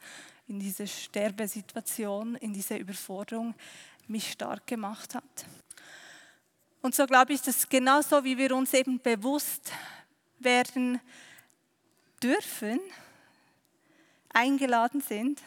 in 0.47 0.59
diese 0.59 0.87
Sterbesituation, 0.87 2.35
in 2.35 2.53
diese 2.53 2.75
Überforderung 2.75 3.53
mich 4.07 4.31
stark 4.31 4.67
gemacht 4.67 5.15
hat. 5.15 5.45
Und 6.81 6.93
so 6.93 7.05
glaube 7.05 7.33
ich, 7.33 7.41
dass 7.41 7.69
genauso 7.69 8.23
wie 8.23 8.37
wir 8.37 8.53
uns 8.55 8.73
eben 8.73 8.99
bewusst 8.99 9.71
werden 10.39 10.99
dürfen, 12.21 12.79
eingeladen 14.29 15.01
sind 15.01 15.41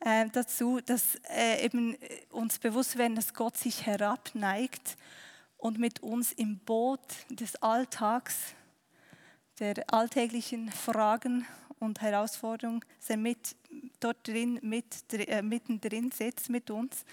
äh, 0.00 0.28
dazu, 0.30 0.80
dass 0.80 1.16
äh, 1.28 1.64
eben 1.64 1.96
uns 2.30 2.58
bewusst 2.58 2.96
werden, 2.96 3.14
dass 3.14 3.34
Gott 3.34 3.56
sich 3.56 3.86
herabneigt 3.86 4.96
und 5.58 5.78
mit 5.78 6.00
uns 6.00 6.32
im 6.32 6.58
Boot 6.58 7.00
des 7.28 7.56
Alltags, 7.56 8.54
der 9.62 9.84
alltäglichen 9.94 10.72
Fragen 10.72 11.46
und 11.78 12.00
Herausforderungen, 12.00 12.84
mit 13.16 13.54
dort 14.00 14.26
drin, 14.26 14.58
mit, 14.60 14.84
äh, 15.12 15.40
mittendrin 15.40 16.10
sitzt 16.10 16.50
mit 16.50 16.68
uns. 16.68 17.04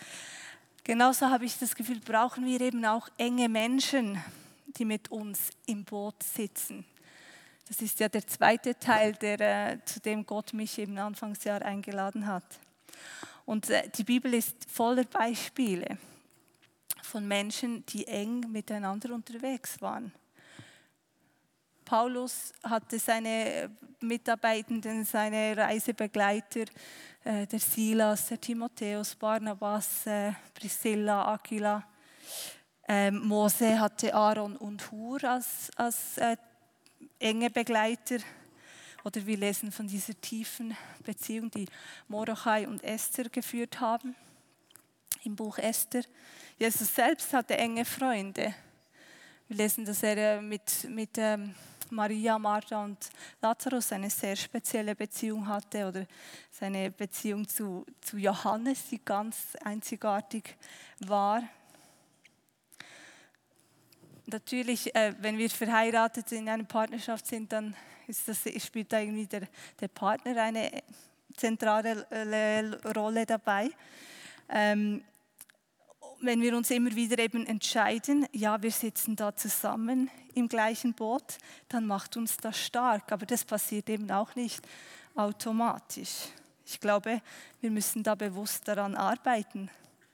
Genauso 0.83 1.29
habe 1.29 1.45
ich 1.45 1.59
das 1.59 1.75
Gefühl, 1.75 1.99
brauchen 1.99 2.45
wir 2.45 2.59
eben 2.61 2.83
auch 2.85 3.07
enge 3.19 3.47
Menschen, 3.49 4.19
die 4.65 4.85
mit 4.85 5.11
uns 5.11 5.51
im 5.67 5.85
Boot 5.85 6.23
sitzen. 6.23 6.85
Das 7.67 7.83
ist 7.83 7.99
ja 7.99 8.09
der 8.09 8.25
zweite 8.25 8.73
Teil, 8.79 9.13
der, 9.13 9.39
äh, 9.73 9.85
zu 9.85 9.99
dem 9.99 10.25
Gott 10.25 10.53
mich 10.53 10.79
im 10.79 10.97
Anfangsjahr 10.97 11.61
eingeladen 11.61 12.25
hat. 12.25 12.59
Und 13.45 13.69
äh, 13.69 13.87
die 13.89 14.03
Bibel 14.03 14.33
ist 14.33 14.55
voller 14.67 15.03
Beispiele 15.03 15.99
von 17.03 17.27
Menschen, 17.27 17.85
die 17.85 18.07
eng 18.07 18.51
miteinander 18.51 19.13
unterwegs 19.13 19.79
waren. 19.81 20.11
Paulus 21.89 22.53
hatte 22.62 23.00
seine 23.00 23.75
Mitarbeitenden, 24.00 25.03
seine 25.05 25.58
Reisebegleiter, 25.58 26.65
äh, 27.24 27.48
der 27.48 27.60
Silas, 27.60 28.27
der 28.27 28.39
Timotheus, 28.39 29.15
Barnabas, 29.15 30.05
äh, 30.05 30.34
Priscilla, 30.53 31.34
Aquila. 31.34 31.84
Ähm, 32.88 33.27
Mose 33.27 33.79
hatte 33.79 34.13
Aaron 34.13 34.55
und 34.55 34.91
Hur 34.91 35.24
als, 35.24 35.72
als 35.77 36.19
äh, 36.19 36.38
enge 37.17 37.50
Begleiter. 37.50 38.19
Oder 39.03 39.25
wir 39.25 39.38
lesen 39.38 39.72
von 39.72 39.88
dieser 39.88 40.13
tiefen 40.22 40.77
Beziehung, 41.03 41.50
die 41.50 41.65
Mordechai 42.08 42.67
und 42.67 42.84
Esther 42.84 43.29
geführt 43.29 43.79
haben 43.79 44.15
im 45.24 45.36
Buch 45.36 45.58
Esther. 45.58 46.03
Jesus 46.60 46.93
selbst 46.93 47.34
hatte 47.34 47.58
enge 47.58 47.84
Freunde. 47.84 48.53
Wir 49.48 49.58
lesen, 49.58 49.86
dass 49.86 50.03
er 50.03 50.38
äh, 50.38 50.41
mit, 50.41 50.88
mit 50.88 51.17
ähm, 51.17 51.55
Maria, 51.91 52.38
Martha 52.38 52.84
und 52.84 52.98
Lazarus 53.41 53.91
eine 53.91 54.10
sehr 54.10 54.36
spezielle 54.36 54.96
Beziehung 54.96 55.48
hatte 55.48 55.88
oder 55.88 56.05
seine 56.51 56.91
Beziehung 56.91 57.48
zu, 57.48 57.86
zu 58.01 58.17
Johannes, 58.17 58.89
die 58.89 59.00
ganz 59.03 59.55
einzigartig 59.63 60.55
war. 61.00 61.43
Natürlich, 64.25 64.93
äh, 64.96 65.13
wenn 65.19 65.38
wir 65.38 65.50
verheiratet 65.50 66.31
in 66.31 66.48
einer 66.48 66.63
Partnerschaft 66.63 67.25
sind, 67.25 67.51
dann 67.51 67.75
das, 68.08 68.41
spielt 68.63 68.91
da 68.91 69.00
irgendwie 69.00 69.27
der, 69.27 69.48
der 69.79 69.88
Partner 69.88 70.41
eine 70.41 70.84
zentrale 71.36 72.05
Rolle 72.96 73.25
dabei. 73.25 73.69
Ähm, 74.50 75.03
wenn 76.21 76.41
wir 76.41 76.55
uns 76.55 76.69
immer 76.71 76.93
wieder 76.95 77.19
eben 77.19 77.45
entscheiden, 77.45 78.25
ja, 78.31 78.61
wir 78.61 78.71
sitzen 78.71 79.15
da 79.15 79.35
zusammen 79.35 80.09
im 80.33 80.47
gleichen 80.47 80.93
Boot, 80.93 81.38
dann 81.69 81.85
macht 81.85 82.17
uns 82.17 82.38
das 82.38 82.57
stark. 82.57 83.11
Aber 83.11 83.25
das 83.25 83.43
passiert 83.45 83.89
eben 83.89 84.09
auch 84.11 84.35
nicht 84.35 84.65
automatisch. 85.15 86.27
Ich 86.65 86.79
glaube, 86.79 87.21
wir 87.61 87.71
müssen 87.71 88.03
da 88.03 88.15
bewusst 88.15 88.67
daran 88.67 88.95
arbeiten. 88.95 89.69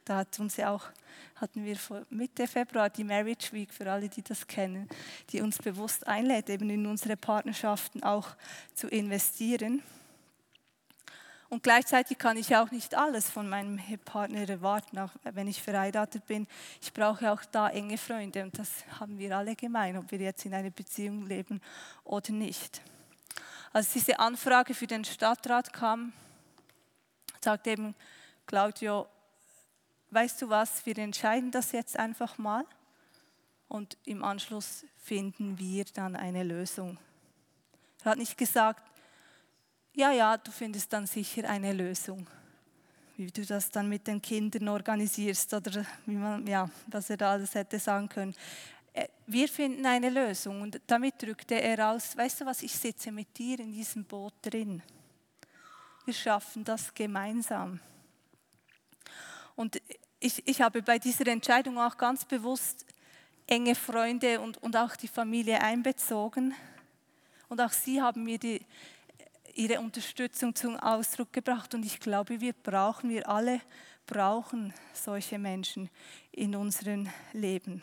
Da 0.05 0.17
hat 0.17 0.39
uns 0.39 0.57
ja 0.57 0.71
auch, 0.71 0.85
hatten 1.35 1.65
wir 1.65 1.77
Mitte 2.09 2.47
Februar 2.47 2.89
die 2.89 3.03
Marriage 3.03 3.51
Week, 3.51 3.74
für 3.74 3.91
alle, 3.91 4.07
die 4.07 4.21
das 4.21 4.45
kennen, 4.45 4.88
die 5.31 5.41
uns 5.41 5.57
bewusst 5.57 6.05
einlädt, 6.05 6.50
eben 6.50 6.69
in 6.69 6.85
unsere 6.85 7.17
Partnerschaften 7.17 8.03
auch 8.03 8.35
zu 8.74 8.88
investieren. 8.88 9.81
Und 11.49 11.61
gleichzeitig 11.63 12.17
kann 12.17 12.37
ich 12.37 12.55
auch 12.55 12.71
nicht 12.71 12.95
alles 12.95 13.29
von 13.29 13.47
meinem 13.47 13.79
Partner 14.03 14.49
erwarten, 14.49 14.97
auch 14.97 15.11
wenn 15.23 15.47
ich 15.47 15.61
verheiratet 15.61 16.25
bin. 16.25 16.47
Ich 16.81 16.91
brauche 16.91 17.31
auch 17.31 17.45
da 17.45 17.69
enge 17.69 17.97
Freunde 17.97 18.43
und 18.43 18.57
das 18.57 18.69
haben 18.99 19.19
wir 19.19 19.37
alle 19.37 19.55
gemein, 19.55 19.97
ob 19.97 20.11
wir 20.11 20.19
jetzt 20.19 20.45
in 20.45 20.53
einer 20.53 20.71
Beziehung 20.71 21.27
leben 21.27 21.61
oder 22.03 22.31
nicht. 22.31 22.81
Als 23.73 23.91
diese 23.91 24.19
Anfrage 24.19 24.73
für 24.73 24.87
den 24.87 25.05
Stadtrat 25.05 25.71
kam, 25.71 26.13
sagte 27.41 27.71
eben 27.71 27.93
Claudio, 28.47 29.07
weißt 30.09 30.41
du 30.41 30.49
was, 30.49 30.85
wir 30.85 30.97
entscheiden 30.97 31.51
das 31.51 31.73
jetzt 31.73 31.97
einfach 31.97 32.37
mal. 32.37 32.65
und 33.67 33.97
im 34.05 34.23
Anschluss 34.23 34.85
finden 34.97 35.59
wir 35.59 35.85
dann 35.85 36.15
eine 36.15 36.43
Lösung. 36.43 36.97
Er 38.03 38.11
hat 38.11 38.17
nicht 38.17 38.37
gesagt, 38.37 38.81
ja, 39.95 40.11
ja, 40.11 40.37
du 40.37 40.51
findest 40.51 40.91
dann 40.91 41.07
sicher 41.07 41.49
eine 41.49 41.73
Lösung. 41.73 42.27
Wie 43.17 43.31
du 43.31 43.45
das 43.45 43.71
dann 43.71 43.87
mit 43.87 44.05
den 44.07 44.21
Kindern 44.21 44.67
organisierst 44.67 45.53
oder 45.53 45.85
wie 46.05 46.15
man, 46.15 46.45
ja, 46.45 46.69
was 46.87 47.09
er 47.09 47.17
da 47.17 47.31
alles 47.31 47.55
hätte 47.55 47.79
sagen 47.79 48.09
können. 48.09 48.35
Äh, 48.93 49.07
wir 49.25 49.47
finden 49.47 49.85
eine 49.85 50.09
Lösung 50.09 50.61
und 50.61 50.81
damit 50.85 51.21
drückte 51.21 51.55
er 51.55 51.91
aus, 51.91 52.15
weißt 52.17 52.41
du 52.41 52.45
was, 52.45 52.61
ich 52.61 52.73
sitze 52.73 53.11
mit 53.11 53.37
dir 53.37 53.59
in 53.59 53.71
diesem 53.71 54.03
Boot 54.03 54.33
drin. 54.41 54.83
Wir 56.03 56.13
schaffen 56.13 56.63
das 56.65 56.93
gemeinsam. 56.93 57.79
Und 59.55 59.81
ich, 60.19 60.45
ich 60.45 60.61
habe 60.61 60.81
bei 60.81 60.99
dieser 60.99 61.27
Entscheidung 61.27 61.79
auch 61.79 61.97
ganz 61.97 62.25
bewusst 62.25 62.85
enge 63.47 63.75
Freunde 63.75 64.41
und, 64.41 64.57
und 64.57 64.75
auch 64.75 64.95
die 64.95 65.07
Familie 65.07 65.61
einbezogen. 65.61 66.53
Und 67.47 67.61
auch 67.61 67.71
sie 67.71 68.01
haben 68.01 68.23
mir 68.23 68.37
die, 68.37 68.65
ihre 69.55 69.79
Unterstützung 69.79 70.53
zum 70.53 70.75
Ausdruck 70.77 71.33
gebracht. 71.33 71.74
Und 71.74 71.85
ich 71.85 72.00
glaube, 72.00 72.41
wir 72.41 72.53
brauchen, 72.53 73.09
wir 73.09 73.27
alle 73.27 73.62
brauchen 74.05 74.74
solche 74.93 75.39
Menschen 75.39 75.89
in 76.31 76.55
unserem 76.55 77.09
Leben. 77.33 77.81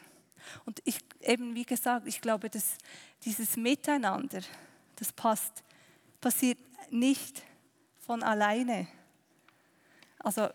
Und 0.64 0.80
ich, 0.84 0.98
eben 1.20 1.54
wie 1.54 1.64
gesagt, 1.64 2.06
ich 2.06 2.20
glaube, 2.20 2.50
dass 2.50 2.76
dieses 3.24 3.56
Miteinander, 3.56 4.40
das 4.96 5.12
passt, 5.12 5.64
passiert 6.20 6.58
nicht 6.90 7.42
von 7.98 8.22
alleine. 8.22 8.86
Also 10.18 10.48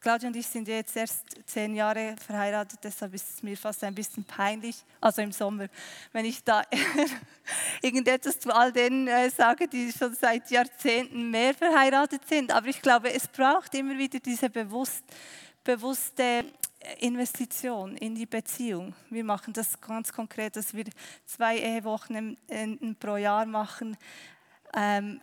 Claudia 0.00 0.28
und 0.28 0.36
ich 0.36 0.46
sind 0.46 0.68
jetzt 0.68 0.96
erst 0.96 1.24
zehn 1.46 1.74
Jahre 1.74 2.16
verheiratet, 2.24 2.80
deshalb 2.82 3.14
ist 3.14 3.28
es 3.28 3.42
mir 3.42 3.56
fast 3.56 3.82
ein 3.84 3.94
bisschen 3.94 4.24
peinlich, 4.24 4.76
also 5.00 5.22
im 5.22 5.32
Sommer, 5.32 5.68
wenn 6.12 6.24
ich 6.24 6.42
da 6.42 6.62
irgendetwas 7.82 8.38
zu 8.38 8.54
all 8.54 8.72
denen 8.72 9.08
äh, 9.08 9.30
sage, 9.30 9.68
die 9.68 9.92
schon 9.92 10.14
seit 10.14 10.50
Jahrzehnten 10.50 11.30
mehr 11.30 11.54
verheiratet 11.54 12.26
sind. 12.28 12.52
Aber 12.52 12.66
ich 12.66 12.82
glaube, 12.82 13.12
es 13.12 13.28
braucht 13.28 13.74
immer 13.74 13.96
wieder 13.96 14.20
diese 14.20 14.50
bewusst, 14.50 15.04
bewusste 15.62 16.44
Investition 16.98 17.96
in 17.96 18.14
die 18.14 18.26
Beziehung. 18.26 18.94
Wir 19.10 19.24
machen 19.24 19.52
das 19.52 19.80
ganz 19.80 20.12
konkret, 20.12 20.56
dass 20.56 20.74
wir 20.74 20.84
zwei 21.24 21.58
Ehewochen 21.58 22.36
pro 23.00 23.16
Jahr 23.16 23.46
machen. 23.46 23.96
Ähm, 24.74 25.20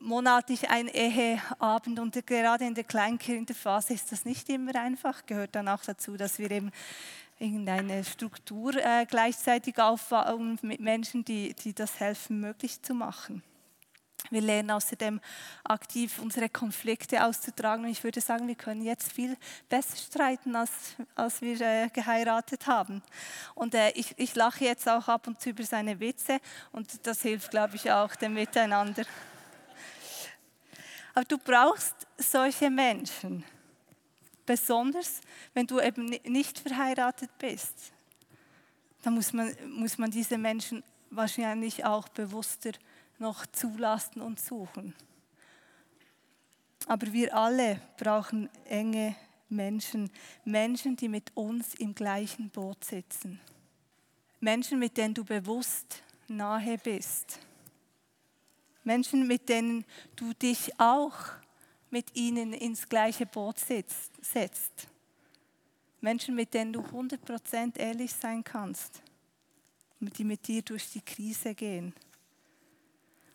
monatlich 0.00 0.70
ein 0.70 0.88
Eheabend 0.88 1.98
und 1.98 2.26
gerade 2.26 2.64
in 2.64 2.74
der 2.74 2.84
Kleinkinderphase 2.84 3.94
ist 3.94 4.10
das 4.10 4.24
nicht 4.24 4.48
immer 4.48 4.74
einfach. 4.74 5.24
Gehört 5.26 5.54
dann 5.54 5.68
auch 5.68 5.82
dazu, 5.82 6.16
dass 6.16 6.38
wir 6.38 6.50
eben 6.50 6.72
irgendeine 7.38 8.04
Struktur 8.04 8.74
äh, 8.74 9.06
gleichzeitig 9.06 9.78
aufbauen 9.78 10.58
mit 10.62 10.80
Menschen, 10.80 11.24
die, 11.24 11.54
die 11.54 11.74
das 11.74 12.00
helfen, 12.00 12.40
möglich 12.40 12.82
zu 12.82 12.94
machen. 12.94 13.42
Wir 14.28 14.42
lernen 14.42 14.70
außerdem 14.70 15.20
aktiv 15.64 16.18
unsere 16.18 16.50
Konflikte 16.50 17.24
auszutragen 17.24 17.84
und 17.86 17.90
ich 17.90 18.04
würde 18.04 18.20
sagen, 18.20 18.46
wir 18.46 18.54
können 18.54 18.82
jetzt 18.82 19.12
viel 19.12 19.36
besser 19.68 19.96
streiten, 19.96 20.54
als, 20.54 20.70
als 21.14 21.40
wir 21.40 21.58
äh, 21.60 21.88
geheiratet 21.88 22.66
haben. 22.66 23.02
Und 23.54 23.74
äh, 23.74 23.90
ich, 23.92 24.14
ich 24.18 24.34
lache 24.34 24.64
jetzt 24.64 24.88
auch 24.88 25.08
ab 25.08 25.26
und 25.26 25.40
zu 25.40 25.50
über 25.50 25.64
seine 25.64 25.98
Witze 26.00 26.38
und 26.72 27.06
das 27.06 27.22
hilft, 27.22 27.50
glaube 27.50 27.76
ich, 27.76 27.90
auch 27.90 28.14
dem 28.14 28.34
Miteinander. 28.34 29.04
Aber 31.14 31.24
du 31.24 31.38
brauchst 31.38 32.06
solche 32.16 32.70
Menschen, 32.70 33.44
besonders 34.46 35.20
wenn 35.54 35.66
du 35.66 35.80
eben 35.80 36.06
nicht 36.24 36.58
verheiratet 36.58 37.30
bist. 37.38 37.92
Da 39.02 39.10
muss 39.10 39.32
man, 39.32 39.54
muss 39.70 39.98
man 39.98 40.10
diese 40.10 40.38
Menschen 40.38 40.82
wahrscheinlich 41.10 41.84
auch 41.84 42.08
bewusster 42.08 42.72
noch 43.18 43.46
zulassen 43.46 44.20
und 44.20 44.40
suchen. 44.40 44.94
Aber 46.86 47.12
wir 47.12 47.34
alle 47.36 47.80
brauchen 47.98 48.48
enge 48.64 49.14
Menschen, 49.48 50.10
Menschen, 50.44 50.96
die 50.96 51.08
mit 51.08 51.30
uns 51.36 51.74
im 51.74 51.94
gleichen 51.94 52.50
Boot 52.50 52.84
sitzen. 52.84 53.40
Menschen, 54.40 54.78
mit 54.78 54.96
denen 54.96 55.14
du 55.14 55.24
bewusst 55.24 56.02
nahe 56.28 56.78
bist. 56.78 57.40
Menschen, 58.84 59.26
mit 59.26 59.48
denen 59.48 59.84
du 60.16 60.32
dich 60.32 60.78
auch 60.80 61.14
mit 61.90 62.16
ihnen 62.16 62.52
ins 62.52 62.88
gleiche 62.88 63.26
Boot 63.26 63.58
setzt. 63.58 64.88
Menschen, 66.00 66.34
mit 66.34 66.54
denen 66.54 66.72
du 66.72 66.80
100% 66.80 67.78
ehrlich 67.78 68.12
sein 68.12 68.42
kannst, 68.42 69.02
die 70.00 70.24
mit 70.24 70.46
dir 70.46 70.62
durch 70.62 70.90
die 70.90 71.02
Krise 71.02 71.54
gehen. 71.54 71.94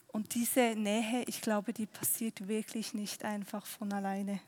Und 0.08 0.34
diese 0.34 0.75
Nähe, 0.75 1.23
ich 1.27 1.41
glaube, 1.41 1.73
die 1.73 1.86
passiert 1.86 2.47
wirklich 2.47 2.93
nicht 2.93 3.23
einfach 3.23 3.65
von 3.65 3.91
alleine. 3.91 4.39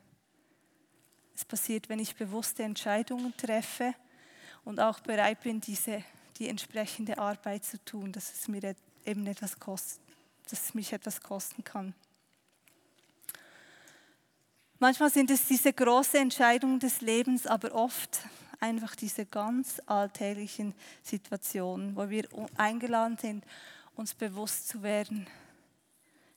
Es 1.35 1.45
passiert, 1.45 1.89
wenn 1.89 1.99
ich 1.99 2.15
bewusste 2.15 2.63
Entscheidungen 2.63 3.35
treffe 3.37 3.93
und 4.63 4.79
auch 4.79 5.01
bereit 5.01 5.41
bin, 5.41 5.61
diese, 5.61 6.03
die 6.39 6.47
entsprechende 6.47 7.19
Arbeit 7.19 7.65
zu 7.65 7.83
tun, 7.83 8.11
dass 8.11 8.33
es 8.33 8.47
mir 8.47 8.75
eben 9.05 9.27
etwas 9.27 9.59
kostet 9.59 10.06
dass 10.49 10.67
es 10.67 10.73
mich 10.73 10.93
etwas 10.93 11.21
kosten 11.21 11.63
kann. 11.63 11.93
Manchmal 14.79 15.09
sind 15.09 15.31
es 15.31 15.47
diese 15.47 15.73
großen 15.73 16.19
Entscheidungen 16.19 16.79
des 16.79 17.01
Lebens, 17.01 17.47
aber 17.47 17.73
oft 17.73 18.19
einfach 18.59 18.95
diese 18.95 19.25
ganz 19.25 19.81
alltäglichen 19.85 20.75
Situationen, 21.03 21.95
wo 21.95 22.09
wir 22.09 22.27
eingeladen 22.55 23.17
sind, 23.17 23.43
uns 23.95 24.13
bewusst 24.13 24.67
zu 24.67 24.83
werden, 24.83 25.27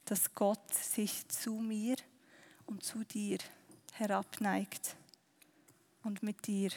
dass 0.07 0.35
Gott 0.35 0.75
sich 0.75 1.29
zu 1.29 1.55
mir 1.55 1.97
und 2.67 2.83
zu 2.83 3.05
dir 3.05 3.39
herabneigt 3.93 4.97
und 6.03 6.23
mit 6.23 6.47
dir 6.47 6.71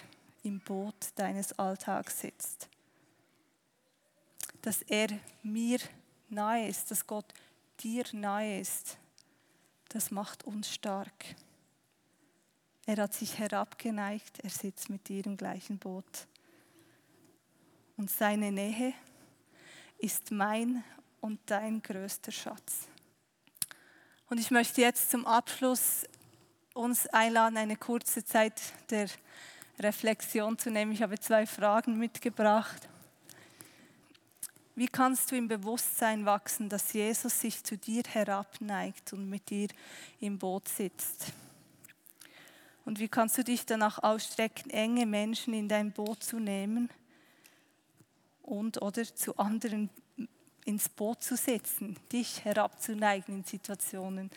im 0.43 0.59
Boot 0.59 0.95
deines 1.15 1.57
Alltags 1.57 2.19
sitzt. 2.19 2.67
Dass 4.61 4.81
er 4.81 5.07
mir 5.41 5.79
nahe 6.33 6.67
ist, 6.67 6.91
dass 6.91 7.07
Gott 7.07 7.25
dir 7.79 8.03
nahe 8.11 8.59
ist, 8.59 8.97
das 9.89 10.11
macht 10.11 10.43
uns 10.43 10.73
stark. 10.73 11.35
Er 12.85 12.97
hat 12.97 13.13
sich 13.13 13.39
herabgeneigt, 13.39 14.39
er 14.39 14.49
sitzt 14.49 14.89
mit 14.89 15.07
dir 15.07 15.25
im 15.25 15.37
gleichen 15.37 15.77
Boot. 15.77 16.27
Und 17.95 18.09
seine 18.09 18.51
Nähe 18.51 18.93
ist 19.99 20.31
mein 20.31 20.83
und 21.21 21.39
dein 21.45 21.81
größter 21.81 22.31
Schatz. 22.31 22.87
Und 24.29 24.39
ich 24.39 24.51
möchte 24.51 24.81
jetzt 24.81 25.11
zum 25.11 25.25
Abschluss 25.25 26.03
uns 26.73 27.07
einladen, 27.07 27.57
eine 27.57 27.77
kurze 27.77 28.25
Zeit 28.25 28.59
der 28.89 29.07
Reflexion 29.79 30.57
zu 30.57 30.71
nehmen. 30.71 30.91
Ich 30.91 31.01
habe 31.01 31.19
zwei 31.19 31.45
Fragen 31.45 31.97
mitgebracht. 31.97 32.89
Wie 34.75 34.87
kannst 34.87 35.31
du 35.31 35.35
im 35.35 35.47
Bewusstsein 35.47 36.25
wachsen, 36.25 36.67
dass 36.67 36.93
Jesus 36.93 37.39
sich 37.39 37.63
zu 37.63 37.77
dir 37.77 38.01
herabneigt 38.09 39.13
und 39.13 39.29
mit 39.29 39.51
dir 39.51 39.67
im 40.19 40.39
Boot 40.39 40.67
sitzt? 40.67 41.31
Und 42.83 42.99
wie 42.99 43.07
kannst 43.07 43.37
du 43.37 43.43
dich 43.43 43.67
danach 43.67 44.01
ausstrecken, 44.01 44.71
enge 44.71 45.05
Menschen 45.05 45.53
in 45.53 45.69
dein 45.69 45.91
Boot 45.91 46.23
zu 46.23 46.39
nehmen 46.39 46.89
und 48.41 48.81
oder 48.81 49.03
zu 49.03 49.37
anderen 49.37 49.91
ins 50.65 50.89
Boot 50.89 51.21
zu 51.21 51.35
setzen, 51.35 51.97
dich 52.11 52.43
herabzuneigen 52.43 53.35
in 53.35 53.43
Situationen 53.43 54.31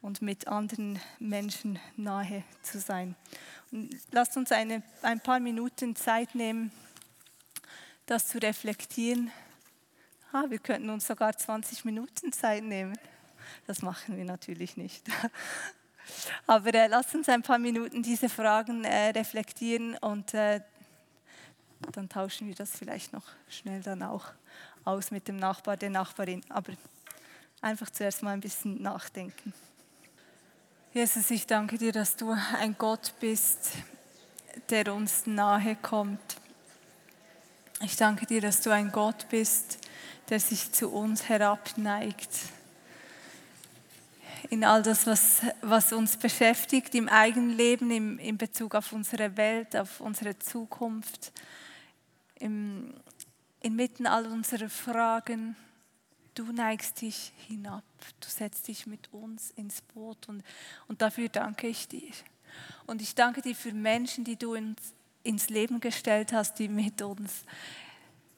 und 0.00 0.22
mit 0.22 0.48
anderen 0.48 1.00
Menschen 1.18 1.78
nahe 1.96 2.44
zu 2.62 2.80
sein. 2.80 3.14
Und 3.70 3.94
lasst 4.10 4.36
uns 4.38 4.52
eine, 4.52 4.82
ein 5.02 5.20
paar 5.20 5.40
Minuten 5.40 5.96
Zeit 5.96 6.34
nehmen, 6.34 6.72
das 8.06 8.28
zu 8.28 8.38
reflektieren 8.38 9.30
ah, 10.32 10.44
wir 10.48 10.58
könnten 10.58 10.90
uns 10.90 11.06
sogar 11.06 11.36
20 11.36 11.84
Minuten 11.84 12.32
Zeit 12.32 12.64
nehmen. 12.64 12.98
Das 13.66 13.82
machen 13.82 14.16
wir 14.16 14.24
natürlich 14.24 14.76
nicht. 14.76 15.06
Aber 16.46 16.74
äh, 16.74 16.88
lass 16.88 17.14
uns 17.14 17.28
ein 17.28 17.42
paar 17.42 17.58
Minuten 17.58 18.02
diese 18.02 18.28
Fragen 18.28 18.84
äh, 18.84 19.10
reflektieren 19.10 19.96
und 19.98 20.34
äh, 20.34 20.60
dann 21.92 22.08
tauschen 22.08 22.48
wir 22.48 22.54
das 22.54 22.70
vielleicht 22.70 23.12
noch 23.12 23.24
schnell 23.48 23.82
dann 23.82 24.02
auch 24.02 24.26
aus 24.84 25.10
mit 25.10 25.28
dem 25.28 25.36
Nachbar, 25.36 25.76
der 25.76 25.90
Nachbarin. 25.90 26.42
Aber 26.48 26.72
einfach 27.60 27.90
zuerst 27.90 28.22
mal 28.22 28.32
ein 28.32 28.40
bisschen 28.40 28.82
nachdenken. 28.82 29.52
Jesus, 30.92 31.30
ich 31.30 31.46
danke 31.46 31.78
dir, 31.78 31.92
dass 31.92 32.16
du 32.16 32.36
ein 32.58 32.76
Gott 32.76 33.14
bist, 33.20 33.70
der 34.68 34.92
uns 34.94 35.26
nahe 35.26 35.76
kommt. 35.76 36.36
Ich 37.80 37.96
danke 37.96 38.26
dir, 38.26 38.40
dass 38.40 38.60
du 38.60 38.70
ein 38.70 38.92
Gott 38.92 39.26
bist, 39.30 39.78
der 40.32 40.40
sich 40.40 40.72
zu 40.72 40.88
uns 40.88 41.28
herabneigt. 41.28 42.30
In 44.48 44.64
all 44.64 44.82
das, 44.82 45.06
was, 45.06 45.42
was 45.60 45.92
uns 45.92 46.16
beschäftigt 46.16 46.94
im 46.94 47.06
eigenen 47.10 47.50
Leben, 47.50 47.90
im, 47.90 48.18
in 48.18 48.38
Bezug 48.38 48.74
auf 48.74 48.94
unsere 48.94 49.36
Welt, 49.36 49.76
auf 49.76 50.00
unsere 50.00 50.38
Zukunft, 50.38 51.32
im, 52.36 52.94
inmitten 53.60 54.06
all 54.06 54.24
unserer 54.24 54.70
Fragen, 54.70 55.54
du 56.34 56.50
neigst 56.50 57.02
dich 57.02 57.34
hinab, 57.46 57.84
du 58.20 58.28
setzt 58.28 58.68
dich 58.68 58.86
mit 58.86 59.12
uns 59.12 59.50
ins 59.50 59.82
Boot 59.82 60.30
und, 60.30 60.42
und 60.88 61.02
dafür 61.02 61.28
danke 61.28 61.66
ich 61.66 61.88
dir. 61.88 62.10
Und 62.86 63.02
ich 63.02 63.14
danke 63.14 63.42
dir 63.42 63.54
für 63.54 63.74
Menschen, 63.74 64.24
die 64.24 64.36
du 64.36 64.54
ins, 64.54 64.94
ins 65.24 65.50
Leben 65.50 65.78
gestellt 65.78 66.32
hast, 66.32 66.58
die 66.58 66.68
mit 66.68 67.02
uns 67.02 67.44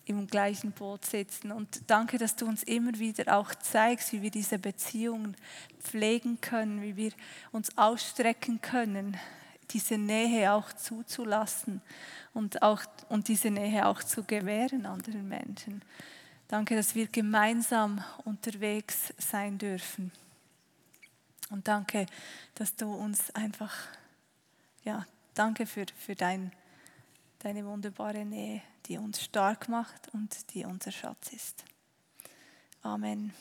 im 0.06 0.26
gleichen 0.26 0.72
Boot 0.72 1.04
sitzen. 1.04 1.52
Und 1.52 1.82
danke, 1.86 2.18
dass 2.18 2.36
du 2.36 2.46
uns 2.46 2.62
immer 2.62 2.98
wieder 2.98 3.36
auch 3.36 3.54
zeigst, 3.54 4.12
wie 4.12 4.22
wir 4.22 4.30
diese 4.30 4.58
Beziehungen 4.58 5.36
pflegen 5.80 6.40
können, 6.40 6.82
wie 6.82 6.96
wir 6.96 7.12
uns 7.52 7.76
ausstrecken 7.78 8.60
können, 8.60 9.16
diese 9.70 9.96
Nähe 9.96 10.52
auch 10.52 10.72
zuzulassen 10.72 11.80
und, 12.34 12.62
auch, 12.62 12.82
und 13.08 13.28
diese 13.28 13.50
Nähe 13.50 13.86
auch 13.86 14.02
zu 14.02 14.24
gewähren 14.24 14.86
anderen 14.86 15.26
Menschen. 15.28 15.82
Danke, 16.48 16.76
dass 16.76 16.94
wir 16.94 17.06
gemeinsam 17.06 18.04
unterwegs 18.24 19.14
sein 19.18 19.58
dürfen. 19.58 20.12
Und 21.50 21.68
danke, 21.68 22.06
dass 22.54 22.76
du 22.76 22.92
uns 22.92 23.30
einfach, 23.34 23.74
ja, 24.82 25.06
danke 25.34 25.66
für, 25.66 25.86
für 25.96 26.14
dein, 26.14 26.52
deine 27.44 27.66
wunderbare 27.66 28.24
Nähe, 28.24 28.62
die 28.87 28.96
uns 28.96 29.22
stark 29.22 29.68
macht 29.68 30.09
und 30.14 30.54
die 30.54 30.64
unser 30.64 30.90
Schatz 30.90 31.30
ist. 31.30 31.64
Amen. 32.80 33.35